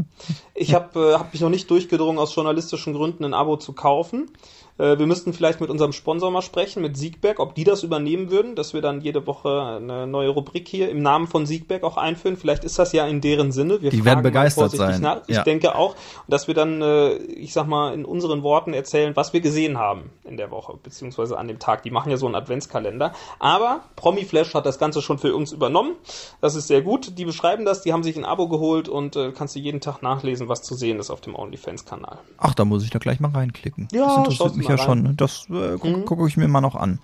[0.56, 4.30] ich habe äh, hab mich noch nicht durchgedrungen, aus journalistischen Gründen ein Abo zu kaufen.
[4.80, 8.32] Äh, wir müssten vielleicht mit unserem Sponsor mal sprechen, mit Siegberg, ob die das übernehmen
[8.32, 11.98] würden, dass wir dann jede Woche eine neue Rubrik hier im Namen von Siegberg auch
[11.98, 12.38] einführen.
[12.38, 13.82] Vielleicht ist das ja in deren Sinne.
[13.82, 15.02] Wir Die werden begeistert sein.
[15.02, 15.22] Nach.
[15.28, 15.44] Ich Ja.
[15.44, 15.96] denke auch,
[16.28, 20.10] dass wir dann, äh, ich sag mal, in unseren Worten erzählen, was wir gesehen haben
[20.24, 21.84] in der Woche, beziehungsweise an dem Tag.
[21.84, 23.14] Die machen ja so einen Adventskalender.
[23.40, 25.96] Aber Promiflash hat das Ganze schon für uns übernommen.
[26.40, 27.18] Das ist sehr gut.
[27.18, 30.02] Die beschreiben das, die haben sich ein Abo geholt und äh, kannst du jeden Tag
[30.02, 32.20] nachlesen, was zu sehen ist auf dem OnlyFans-Kanal.
[32.38, 33.90] Ach, da muss ich da gleich mal reinklicken.
[33.92, 35.00] Ja, das interessiert mich ja rein.
[35.00, 35.06] Mhm.
[35.06, 35.18] schon.
[35.18, 37.00] Das äh, gucke guck ich mir mal noch an.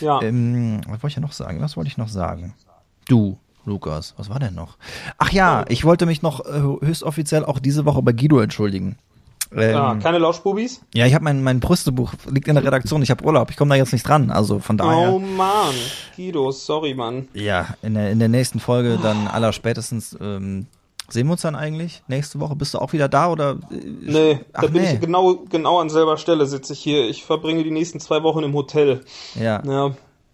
[0.00, 0.20] Ja.
[0.22, 1.60] Ähm, was wollte ich ja noch sagen?
[1.60, 2.54] Was wollte ich noch sagen?
[3.06, 4.76] Du, Lukas, was war denn noch?
[5.18, 8.96] Ach ja, ich wollte mich noch äh, höchstoffiziell auch diese Woche bei Guido entschuldigen.
[9.50, 10.82] Ähm, ja, keine Lauschbubis?
[10.92, 13.70] ja, ich habe mein, mein Brüstebuch liegt in der Redaktion, ich habe Urlaub, ich komme
[13.70, 15.10] da jetzt nicht dran, also von daher.
[15.10, 15.74] Oh Mann,
[16.16, 17.28] Guido, sorry, Mann.
[17.32, 20.66] Ja, in der, in der nächsten Folge dann aller spätestens ähm,
[21.08, 22.54] sehen wir uns dann eigentlich nächste Woche.
[22.56, 23.58] Bist du auch wieder da oder?
[23.70, 24.94] äh, Nee, Ach, da bin nee.
[24.94, 27.08] ich genau, genau an selber Stelle sitze ich hier.
[27.08, 29.00] Ich verbringe die nächsten zwei Wochen im Hotel.
[29.34, 29.62] Ja.
[29.64, 29.90] Ja,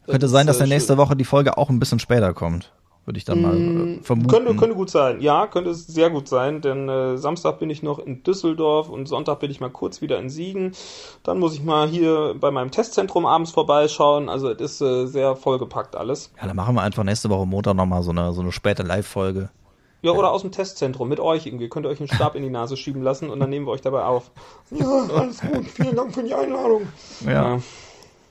[0.07, 2.73] Könnte sein, dass der nächste Woche die Folge auch ein bisschen später kommt.
[3.07, 4.31] Würde ich dann mal äh, vermuten.
[4.31, 5.21] Könnte, könnte gut sein.
[5.21, 9.07] Ja, könnte es sehr gut sein, denn äh, Samstag bin ich noch in Düsseldorf und
[9.09, 10.73] Sonntag bin ich mal kurz wieder in Siegen.
[11.23, 14.31] Dann muss ich mal hier bei meinem Testzentrum abends vorbeischauen.
[14.31, 16.31] Also es ist äh, sehr vollgepackt alles.
[16.41, 19.51] Ja, dann machen wir einfach nächste Woche Montag nochmal so eine, so eine späte Live-Folge.
[20.05, 21.69] Ja, oder aus dem Testzentrum mit euch irgendwie.
[21.69, 23.81] Könnt ihr euch einen Stab in die Nase schieben lassen und dann nehmen wir euch
[23.81, 24.31] dabei auf.
[24.71, 25.67] Ja, alles gut.
[25.75, 26.83] Vielen Dank für die Einladung.
[27.27, 27.59] Ja.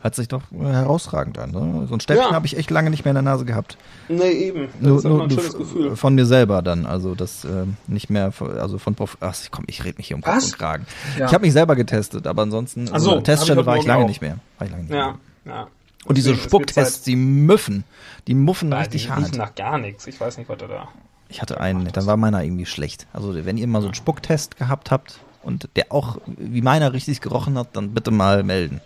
[0.01, 1.51] Hört sich doch äh, herausragend an.
[1.51, 1.87] Ne?
[1.87, 2.35] So ein Stäbchen Ja.
[2.35, 3.77] habe ich echt lange nicht mehr in der Nase gehabt.
[4.09, 4.67] Nee, eben.
[4.81, 5.95] Das Nur, ist nur ein schönes Gefühl.
[5.95, 6.85] von mir selber dann.
[6.85, 10.21] Also das äh, nicht mehr, also von Prof Ach komm, ich rede mich hier um
[10.21, 10.45] Kopf Was?
[10.47, 10.85] und Kragen.
[11.17, 11.25] Ja.
[11.27, 14.09] Ich habe mich selber getestet, aber ansonsten, Ach so, also Teststelle war ich lange Morgen
[14.09, 14.37] nicht mehr.
[14.57, 15.53] War ich lange nicht Ja, mehr.
[15.55, 15.67] ja.
[16.05, 17.85] Und diese Deswegen, Spucktests, Zeit- die müffen,
[18.27, 19.19] die muffen Nein, richtig die hart.
[19.21, 20.05] riechen nach gar nichts.
[20.05, 20.89] Ich weiß nicht, was da da.
[21.33, 23.07] Ich hatte einen, dann war meiner irgendwie schlecht.
[23.11, 27.21] Also wenn ihr mal so einen Spucktest gehabt habt und der auch wie meiner richtig
[27.21, 28.81] gerochen hat, dann bitte mal melden.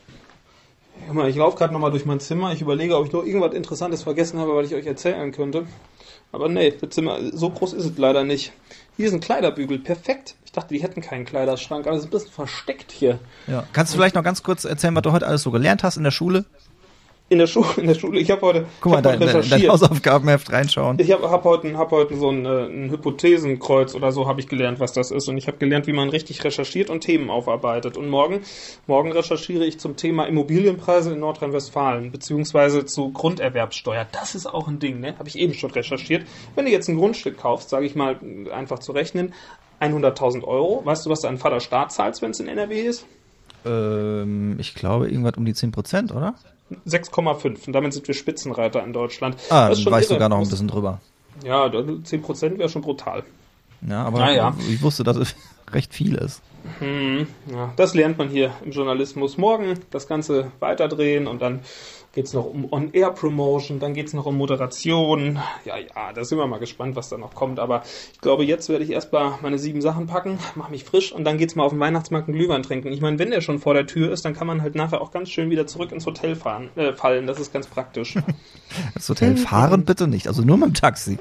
[1.11, 2.53] Mal, ich laufe gerade nochmal durch mein Zimmer.
[2.53, 5.67] Ich überlege, ob ich noch irgendwas Interessantes vergessen habe, was ich euch erzählen könnte.
[6.31, 8.53] Aber nee, das Zimmer, so groß ist es leider nicht.
[8.95, 10.35] Hier ist ein Kleiderbügel, perfekt.
[10.45, 13.19] Ich dachte, die hätten keinen Kleiderschrank, aber es ist ein bisschen versteckt hier.
[13.47, 13.65] Ja.
[13.73, 16.03] Kannst du vielleicht noch ganz kurz erzählen, was du heute alles so gelernt hast in
[16.05, 16.45] der Schule?
[17.29, 19.27] In der Schule, in der Schule, ich habe heute, Guck mal, ich hab heute dein,
[19.27, 19.71] dein recherchiert.
[19.71, 20.97] Hausaufgabenheft reinschauen.
[20.99, 24.47] Ich habe hab heute, hab heute so ein, äh, ein Hypothesenkreuz oder so habe ich
[24.47, 25.27] gelernt, was das ist.
[25.27, 27.97] Und ich habe gelernt, wie man richtig recherchiert und Themen aufarbeitet.
[27.97, 28.41] Und morgen,
[28.87, 34.07] morgen recherchiere ich zum Thema Immobilienpreise in Nordrhein-Westfalen, beziehungsweise zu Grunderwerbssteuer.
[34.11, 35.15] Das ist auch ein Ding, ne?
[35.19, 36.25] Habe ich eben schon recherchiert.
[36.55, 38.17] Wenn du jetzt ein Grundstück kaufst, sage ich mal,
[38.53, 39.33] einfach zu rechnen,
[39.79, 40.81] 100.000 Euro.
[40.85, 43.05] Weißt du, was dein Vater Staat zahlst, wenn es in NRW ist?
[43.67, 46.33] Ähm, ich glaube, irgendwas um die 10 Prozent, oder?
[46.87, 47.67] 6,5.
[47.67, 49.35] Und damit sind wir Spitzenreiter in Deutschland.
[49.49, 50.15] Ah, Das dann war ich irre.
[50.15, 50.99] sogar noch ein bisschen drüber.
[51.43, 51.71] Ja,
[52.03, 53.23] 10 Prozent wäre schon brutal.
[53.87, 54.55] Ja, aber Naja.
[54.69, 55.35] ich wusste, dass es
[55.71, 56.41] recht viel ist.
[56.79, 59.37] Hm, ja, das lernt man hier im Journalismus.
[59.37, 61.59] Morgen das Ganze weiterdrehen und dann
[62.17, 65.37] geht's noch um On-Air-Promotion, dann geht's noch um Moderation.
[65.65, 67.59] Ja, ja, da sind wir mal gespannt, was da noch kommt.
[67.59, 71.25] Aber ich glaube, jetzt werde ich erstmal meine sieben Sachen packen, mache mich frisch und
[71.25, 72.91] dann geht's mal auf den Weihnachtsmarkt einen Glühwein trinken.
[72.91, 75.11] Ich meine, wenn der schon vor der Tür ist, dann kann man halt nachher auch
[75.11, 77.27] ganz schön wieder zurück ins Hotel fahren, äh, fallen.
[77.27, 78.15] Das ist ganz praktisch.
[78.93, 81.17] Das Hotel fahren bitte nicht, also nur mit dem Taxi.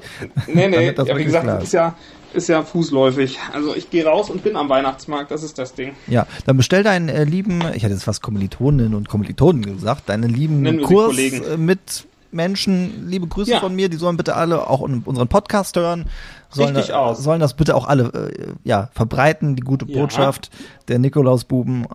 [0.47, 1.67] nee, nee, ja, wie gesagt, das ist.
[1.69, 1.95] ist ja,
[2.33, 3.39] ist ja fußläufig.
[3.53, 5.93] Also ich gehe raus und bin am Weihnachtsmarkt, das ist das Ding.
[6.07, 10.27] Ja, dann bestell deinen äh, lieben, ich hatte jetzt fast Kommilitoninnen und Kommilitonen gesagt, deine
[10.27, 11.43] lieben Kurs Kollegen.
[11.43, 13.59] äh, mit Menschen, liebe Grüße Ja.
[13.59, 16.05] von mir, die sollen bitte alle auch unseren Podcast hören.
[16.49, 17.23] Sollen, Richtig da- aus.
[17.23, 20.01] sollen das bitte auch alle äh, ja, verbreiten, die gute Ja.
[20.01, 20.49] Botschaft
[20.87, 21.87] der Nikolausbuben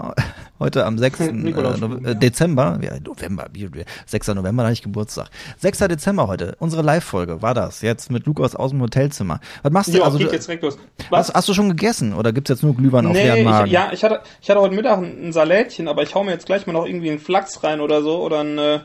[0.62, 1.20] heute am 6.
[1.20, 2.14] äh, Nikolausbuben, Nove- äh.
[2.16, 4.28] Dezember, ja, November, wie- wie- 6.
[4.34, 5.28] November, da hatte ich Geburtstag.
[5.58, 5.78] 6.
[5.88, 9.40] Dezember heute, unsere Live-Folge war das, jetzt mit Lukas aus dem Hotelzimmer.
[9.62, 9.98] Was machst du?
[9.98, 10.78] Ja, also, geht du, jetzt direkt los.
[11.10, 13.66] hast, hast du schon gegessen oder gibt's jetzt nur Glühwein auf Nee, leeren Magen?
[13.66, 16.32] ich, ja, ich hatte, ich hatte heute Mittag ein, ein Salätchen, aber ich hau mir
[16.32, 18.80] jetzt gleich mal noch irgendwie einen Flachs rein oder so oder ein, äh,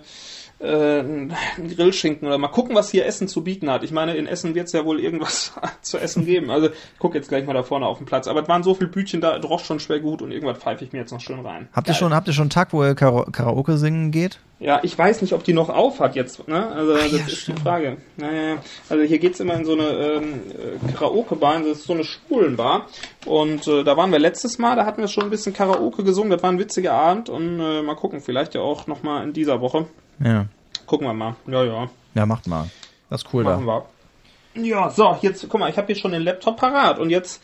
[0.59, 1.33] äh, ein
[1.75, 3.83] Grillschinken oder mal gucken, was hier Essen zu bieten hat.
[3.83, 6.49] Ich meine, in Essen wird es ja wohl irgendwas zu essen geben.
[6.49, 8.27] Also ich guck jetzt gleich mal da vorne auf den Platz.
[8.27, 10.93] Aber es waren so viele Bütchen da, roch schon schwer gut und irgendwas pfeife ich
[10.93, 11.67] mir jetzt noch schön rein.
[11.73, 11.99] Habt ihr Geil.
[11.99, 14.39] schon, habt ihr schon einen Tag, wo ihr Kara Karaoke singen geht?
[14.59, 16.47] Ja, ich weiß nicht, ob die noch auf hat jetzt.
[16.47, 16.67] Ne?
[16.67, 17.97] Also das ja, ist die Frage.
[18.15, 18.57] Naja,
[18.89, 22.87] also hier geht's immer in so eine ähm, äh, Karaoke-Bar, das ist so eine Schwulenbar.
[23.27, 26.31] Und äh, da waren wir letztes Mal, da hatten wir schon ein bisschen Karaoke gesungen.
[26.31, 29.33] Das war ein witziger Abend und äh, mal gucken, vielleicht ja auch noch mal in
[29.33, 29.85] dieser Woche.
[30.19, 30.45] Ja.
[30.86, 31.36] Gucken wir mal.
[31.47, 32.69] Ja, ja, Ja, macht mal.
[33.10, 33.84] Das ist cool machen da.
[34.56, 34.65] wir.
[34.65, 37.41] Ja, so, jetzt guck mal, ich habe hier schon den Laptop parat und jetzt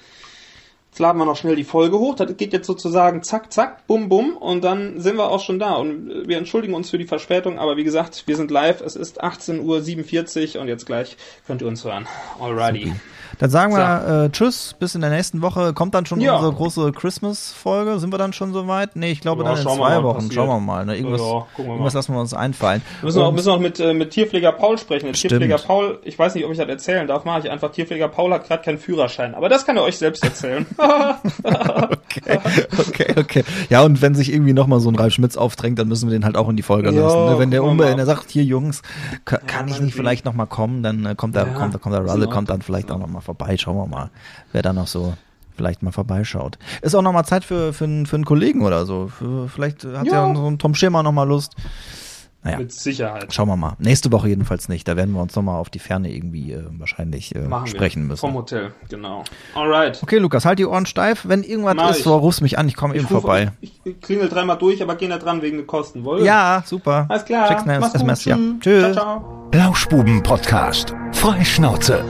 [0.93, 2.13] Jetzt laden wir noch schnell die Folge hoch.
[2.13, 5.73] Das geht jetzt sozusagen zack, zack, bum, bum und dann sind wir auch schon da.
[5.73, 8.79] Und wir entschuldigen uns für die Verspätung, aber wie gesagt, wir sind live.
[8.79, 12.05] Es ist 18.47 Uhr und jetzt gleich könnt ihr uns hören.
[12.39, 12.93] Alrighty.
[13.39, 15.73] Dann sagen wir äh, Tschüss, bis in der nächsten Woche.
[15.73, 16.35] Kommt dann schon Ja.
[16.35, 17.99] unsere große Christmas-Folge?
[17.99, 18.95] Sind wir dann schon soweit?
[18.95, 20.15] Nee, ich glaube Ja, dann in zwei Wochen.
[20.15, 20.33] passiert.
[20.35, 20.85] Schauen wir mal.
[20.85, 20.95] Ne?
[20.97, 21.71] Irgendwas, Ja, wir mal.
[21.73, 22.81] irgendwas lassen wir uns einfallen.
[23.01, 25.05] Wir müssen auch, Und- müssen auch mit, äh, mit Tierpfleger Paul sprechen.
[25.07, 25.13] Der.
[25.13, 27.71] Tierpfleger Paul, ich weiß nicht, ob ich das erzählen darf, mache ich einfach.
[27.71, 30.65] Tierpfleger Paul hat gerade keinen Führerschein, aber das kann er euch selbst erzählen.
[31.43, 32.39] okay,
[32.79, 33.43] okay, okay.
[33.69, 36.25] Ja, und wenn sich irgendwie nochmal so ein Ralf Schmitz aufdrängt, dann müssen wir den
[36.25, 37.25] halt auch in die Folge Ja, lassen.
[37.25, 37.39] Ne?
[37.39, 38.81] Wenn der Umbe, er sagt, hier Jungs,
[39.25, 39.85] ka- kann ich meinetwegen.
[39.85, 42.61] nicht vielleicht nochmal kommen, dann äh, kommt der, Ja, kommt, kommt der Ralle, kommt dann
[42.61, 43.57] vielleicht auch nochmal vorbei.
[43.57, 44.09] Schauen wir mal,
[44.51, 45.13] wer da noch so
[45.55, 46.57] vielleicht mal vorbeischaut.
[46.81, 49.07] Ist auch nochmal Zeit für, für, einen- für einen Kollegen oder so.
[49.07, 50.35] Für, vielleicht hat ja, Ja.
[50.35, 51.55] so ein Tom Schirmer nochmal Lust.
[52.45, 52.57] Naja.
[52.57, 53.33] mit Sicherheit.
[53.33, 53.75] Schauen wir mal.
[53.79, 54.85] Nächste Woche jedenfalls nicht.
[54.85, 58.07] Da werden wir uns nochmal auf die Ferne irgendwie äh, wahrscheinlich äh, sprechen wir.
[58.09, 58.19] müssen.
[58.19, 59.23] Vom Hotel, genau.
[59.55, 60.03] Alright.
[60.03, 61.25] Okay, Lukas, halt die Ohren steif.
[61.25, 62.67] Wenn irgendwas Mach ist, so rufst mich an.
[62.67, 63.53] Ich komme eben Ich ruf- vorbei.
[63.61, 66.21] Ich, ich klingel dreimal durch, aber geh nicht dran wegen der Kosten, wohl?
[66.25, 67.05] Ja, super.
[67.07, 67.63] Alles klar.
[67.65, 68.25] Mach's SMS, gut.
[68.31, 68.35] ja.
[68.35, 68.59] Tschüss.
[68.59, 68.93] Tschüss.
[68.93, 69.49] Ciao, ciao.
[69.53, 70.93] Lauschbuben-Podcast.
[71.13, 72.03] Freischnauze.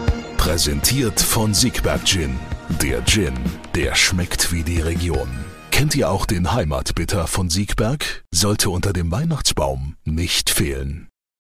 [0.43, 2.37] Präsentiert von Siegberg Gin.
[2.81, 3.33] Der Gin,
[3.75, 5.29] der schmeckt wie die Region.
[5.71, 8.25] Kennt ihr auch den Heimatbitter von Siegberg?
[8.29, 11.07] Sollte unter dem Weihnachtsbaum nicht fehlen.